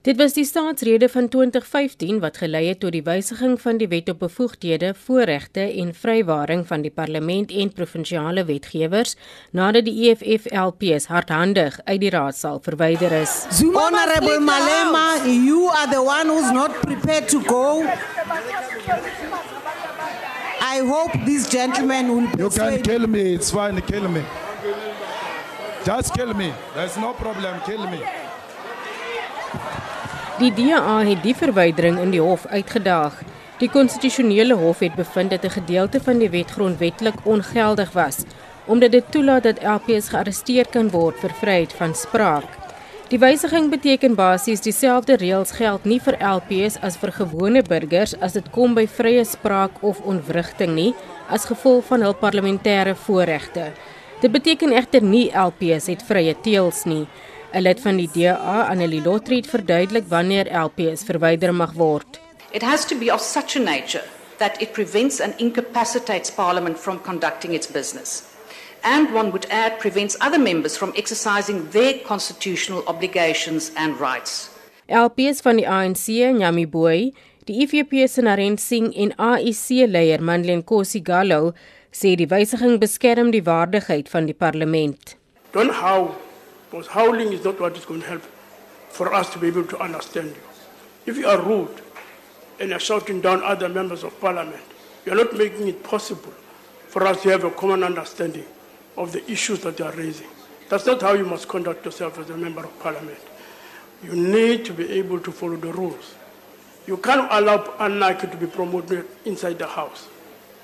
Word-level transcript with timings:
Dit 0.00 0.16
was 0.16 0.32
die 0.32 0.46
staatsrede 0.48 1.08
van 1.12 1.26
2015 1.28 2.20
wat 2.20 2.38
gelei 2.40 2.62
het 2.68 2.78
tot 2.80 2.94
die 2.96 3.02
wysiging 3.04 3.58
van 3.60 3.76
die 3.76 3.88
Wet 3.88 4.08
op 4.08 4.18
Bevoegdhede, 4.18 4.94
Voorregte 4.96 5.60
en 5.60 5.90
Vrywaring 5.94 6.62
van 6.66 6.80
die 6.80 6.90
Parlement 6.90 7.50
en 7.52 7.72
provinsiale 7.72 8.44
wetgewers 8.48 9.12
nadat 9.52 9.84
die 9.84 10.08
EFF 10.08 10.46
LPs 10.48 11.06
hardhandig 11.12 11.76
uit 11.84 12.00
die 12.00 12.10
raadsaal 12.10 12.62
verwyder 12.64 13.12
is. 13.12 13.34
Honorable 13.60 14.40
Malema, 14.40 15.20
you 15.26 15.68
are 15.68 15.90
the 15.92 16.00
one 16.00 16.32
who's 16.32 16.50
not 16.50 16.80
prepared 16.80 17.28
to 17.28 17.40
go. 17.44 17.84
I 20.60 20.80
hope 20.80 21.12
this 21.26 21.48
gentleman 21.50 22.08
will 22.08 22.28
You 22.38 22.48
can 22.48 22.80
kill 22.80 23.06
me, 23.06 23.34
it's 23.34 23.50
fine, 23.50 23.82
kill 23.82 24.08
me. 24.08 24.24
Just 25.84 26.14
kill 26.14 26.32
me. 26.34 26.52
There's 26.74 26.96
no 26.96 27.12
problem, 27.12 27.60
kill 27.66 27.86
me. 27.90 28.00
Die 30.40 30.48
DA 30.56 31.02
het 31.04 31.18
die 31.20 31.34
verwydering 31.36 31.98
in 32.00 32.14
die 32.14 32.20
hof 32.24 32.46
uitgedaag. 32.48 33.18
Die 33.60 33.68
konstitusionele 33.68 34.54
hof 34.56 34.78
het 34.80 34.94
bevind 34.96 35.34
dat 35.34 35.44
'n 35.44 35.52
gedeelte 35.58 36.00
van 36.00 36.18
die 36.18 36.30
wet 36.30 36.50
grondwetlik 36.50 37.18
ongeldig 37.24 37.92
was, 37.92 38.24
omdat 38.64 38.92
dit 38.92 39.04
toelaat 39.10 39.42
dat 39.42 39.62
LPs 39.62 40.08
gearresteer 40.08 40.66
kan 40.70 40.90
word 40.90 41.18
vir 41.20 41.30
vryheid 41.30 41.72
van 41.72 41.94
spraak. 41.94 42.48
Die 43.08 43.18
wysiging 43.18 43.70
beteken 43.70 44.14
basies 44.14 44.60
dieselfde 44.60 45.16
reëls 45.16 45.50
geld 45.50 45.84
nie 45.84 46.00
vir 46.00 46.16
LPs 46.36 46.80
as 46.80 46.96
vir 46.96 47.12
gewone 47.12 47.62
burgers 47.62 48.20
as 48.20 48.32
dit 48.32 48.50
kom 48.50 48.74
by 48.74 48.86
vrye 48.86 49.24
spraak 49.24 49.82
of 49.82 50.00
ontwrigting 50.00 50.74
nie, 50.74 50.94
as 51.28 51.44
gevolg 51.44 51.84
van 51.84 52.00
hul 52.02 52.14
parlementêre 52.14 52.94
voorregte. 52.94 53.72
Dit 54.20 54.32
beteken 54.32 54.72
egter 54.72 55.02
nie 55.02 55.30
LPs 55.32 55.86
het 55.86 56.02
vrye 56.02 56.34
teels 56.40 56.84
nie. 56.84 57.06
'n 57.52 57.62
Lid 57.62 57.80
van 57.80 57.96
die 57.96 58.08
DA, 58.12 58.66
Annelie 58.70 59.02
Lotrie, 59.02 59.40
het 59.40 59.50
verduidelik 59.50 60.04
wanneer 60.08 60.46
LPs 60.54 61.02
verwyder 61.02 61.54
mag 61.54 61.72
word. 61.72 62.20
It 62.52 62.62
has 62.62 62.84
to 62.86 62.98
be 62.98 63.12
of 63.12 63.20
such 63.20 63.56
a 63.56 63.58
nature 63.58 64.04
that 64.38 64.60
it 64.62 64.72
prevents 64.72 65.20
and 65.20 65.34
incapacitates 65.36 66.30
Parliament 66.30 66.78
from 66.78 67.00
conducting 67.00 67.54
its 67.54 67.66
business. 67.66 68.22
And 68.82 69.12
one 69.12 69.30
would 69.30 69.46
add, 69.50 69.78
prevents 69.78 70.16
other 70.20 70.38
members 70.38 70.76
from 70.76 70.92
exercising 70.96 71.68
their 71.70 71.98
constitutional 72.06 72.82
obligations 72.86 73.72
and 73.76 74.00
rights. 74.00 74.50
LPs 74.88 75.42
van 75.42 75.56
die 75.56 75.68
ANC, 75.68 76.06
Nyami 76.38 76.66
Boy, 76.70 77.12
die 77.44 77.60
EFF 77.62 77.92
se 78.10 78.22
Narend 78.22 78.60
Singh 78.60 78.94
en 78.94 79.12
AIC-leier 79.18 80.22
Mandlen 80.22 80.64
Kosigalo 80.64 81.52
sê 81.90 82.14
die 82.16 82.30
wysiging 82.30 82.78
beskerm 82.78 83.34
die 83.34 83.44
waardigheid 83.44 84.08
van 84.08 84.26
die 84.30 84.34
parlement. 84.34 85.16
Don't 85.52 85.74
howl, 85.82 86.14
because 86.70 86.86
howling 86.86 87.32
is 87.32 87.44
not 87.44 87.60
what 87.60 87.76
is 87.76 87.84
going 87.84 88.00
to 88.00 88.06
help 88.06 88.22
for 88.90 89.12
us 89.12 89.32
to 89.32 89.38
be 89.38 89.48
able 89.48 89.64
to 89.64 89.78
understand 89.80 90.28
you. 90.30 90.42
If 91.06 91.16
you 91.16 91.26
are 91.26 91.40
rude 91.42 91.82
and 92.60 92.72
are 92.72 92.78
shouting 92.78 93.20
down 93.20 93.42
other 93.42 93.68
members 93.68 94.04
of 94.04 94.18
parliament, 94.20 94.62
you 95.04 95.12
are 95.12 95.16
not 95.16 95.34
making 95.36 95.66
it 95.66 95.82
possible 95.82 96.32
for 96.88 97.06
us 97.06 97.22
to 97.22 97.30
have 97.30 97.44
a 97.44 97.50
common 97.50 97.82
understanding 97.82 98.44
of 98.96 99.12
the 99.12 99.28
issues 99.30 99.60
that 99.60 99.78
you 99.78 99.84
are 99.84 99.92
raising. 99.92 100.28
That's 100.68 100.86
not 100.86 101.00
how 101.02 101.14
you 101.14 101.24
must 101.24 101.48
conduct 101.48 101.84
yourself 101.84 102.18
as 102.18 102.30
a 102.30 102.36
member 102.36 102.64
of 102.64 102.78
parliament. 102.80 103.18
You 104.04 104.12
need 104.14 104.64
to 104.66 104.72
be 104.72 104.90
able 104.92 105.20
to 105.20 105.32
follow 105.32 105.56
the 105.56 105.72
rules. 105.72 106.14
You 106.86 106.96
can't 106.96 107.26
allow 107.30 107.74
anarchy 107.78 108.28
to 108.28 108.36
be 108.36 108.46
promoted 108.46 109.06
inside 109.24 109.58
the 109.58 109.66
house. 109.66 110.08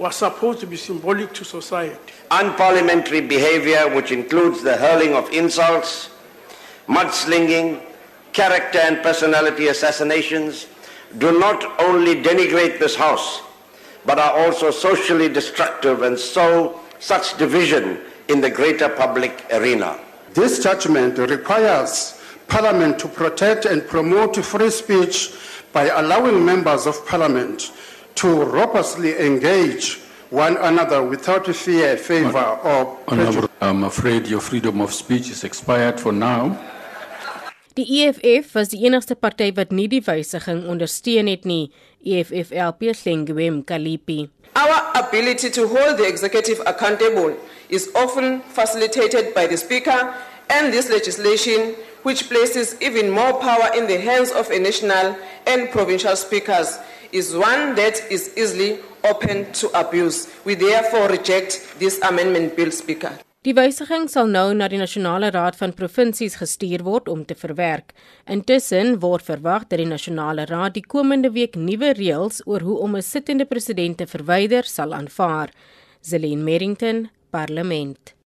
We're 0.00 0.12
supposed 0.12 0.60
to 0.60 0.66
be 0.66 0.78
symbolic 0.78 1.34
to 1.34 1.44
society. 1.44 2.14
unparliamentary 2.30 3.28
behavior, 3.28 3.94
which 3.94 4.12
includes 4.12 4.62
the 4.62 4.74
hurling 4.78 5.12
of 5.12 5.30
insults, 5.30 6.08
mudslinging, 6.88 7.82
character 8.32 8.78
and 8.78 9.02
personality 9.02 9.68
assassinations, 9.68 10.68
do 11.18 11.38
not 11.38 11.78
only 11.78 12.14
denigrate 12.14 12.78
this 12.78 12.96
House, 12.96 13.42
but 14.06 14.18
are 14.18 14.32
also 14.38 14.70
socially 14.70 15.28
destructive 15.28 16.00
and 16.00 16.18
sow 16.18 16.80
such 16.98 17.36
division 17.36 18.00
in 18.28 18.40
the 18.40 18.48
greater 18.48 18.88
public 18.88 19.44
arena. 19.52 20.00
This 20.32 20.62
judgment 20.62 21.18
requires 21.18 22.18
Parliament 22.48 22.98
to 23.00 23.06
protect 23.06 23.66
and 23.66 23.86
promote 23.86 24.34
free 24.36 24.70
speech 24.70 25.34
by 25.74 25.90
allowing 25.90 26.42
members 26.42 26.86
of 26.86 27.06
Parliament 27.06 27.70
to 28.16 28.44
robustly 28.44 29.18
engage 29.18 29.98
one 30.30 30.56
another 30.58 31.02
without 31.02 31.46
fear, 31.54 31.96
favor, 31.96 32.58
or 32.64 32.96
prejudice. 33.06 33.36
Honorable, 33.36 33.50
I'm 33.60 33.84
afraid 33.84 34.26
your 34.28 34.40
freedom 34.40 34.80
of 34.80 34.92
speech 34.92 35.30
is 35.30 35.44
expired 35.44 36.00
for 36.00 36.12
now. 36.12 36.56
Die 37.74 37.86
EFF 38.04 38.54
was 38.54 38.68
die 38.68 38.84
enigste 38.86 39.14
party 39.14 39.52
wat 39.54 39.70
nie 39.70 39.86
die 39.88 40.02
wysiging 40.02 40.64
ondersteun 40.68 41.28
het 41.30 41.44
nie, 41.46 41.70
EFF 42.02 42.50
LP 42.50 42.90
Sengwem 42.98 43.62
Kalipi. 43.64 44.28
Our 44.58 44.90
ability 44.98 45.50
to 45.50 45.68
hold 45.68 45.98
the 45.98 46.06
executive 46.06 46.60
accountable 46.66 47.36
is 47.68 47.88
often 47.94 48.42
facilitated 48.42 49.32
by 49.34 49.46
the 49.46 49.56
Speaker, 49.56 50.12
and 50.50 50.72
this 50.72 50.90
legislation, 50.90 51.74
which 52.02 52.28
places 52.28 52.74
even 52.82 53.10
more 53.10 53.38
power 53.38 53.70
in 53.76 53.86
the 53.86 54.00
hands 54.00 54.32
of 54.32 54.50
a 54.50 54.58
national 54.58 55.16
and 55.46 55.70
provincial 55.70 56.16
speakers, 56.16 56.78
is 57.12 57.34
one 57.34 57.74
that 57.74 58.02
is 58.10 58.30
easily 58.36 58.78
open 59.04 59.52
to 59.52 59.70
abuse. 59.74 60.28
We 60.44 60.54
therefore 60.54 61.08
reject 61.08 61.78
this 61.78 62.00
amendment 62.02 62.56
bill, 62.56 62.70
Speaker. 62.70 63.18
Die 63.40 63.54
wysiging 63.56 64.04
sal 64.12 64.28
nou 64.28 64.50
na 64.52 64.66
die 64.68 64.76
Nasionale 64.76 65.30
Raad 65.32 65.56
van 65.56 65.72
Provinsies 65.72 66.34
gestuur 66.36 66.82
word 66.84 67.08
om 67.08 67.22
te 67.24 67.32
verwerk. 67.32 67.94
Intussen 68.28 68.98
word 69.00 69.24
verwag 69.24 69.64
dat 69.70 69.80
die 69.80 69.88
Nasionale 69.88 70.44
Raad 70.50 70.76
die 70.76 70.84
komende 70.84 71.32
week 71.32 71.56
nuwe 71.56 71.94
reëls 71.96 72.42
oor 72.44 72.60
hoe 72.60 72.78
om 72.84 72.96
'n 72.96 73.02
sittende 73.02 73.46
president 73.48 73.96
te 73.96 74.06
verwyder 74.06 74.64
sal 74.64 74.92
aanvaar. 74.92 75.48
Zelin 76.02 76.44
Merrington, 76.44 77.08
Parlement. 77.30 78.19